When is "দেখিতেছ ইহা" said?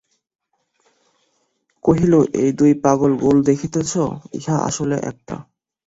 3.43-4.55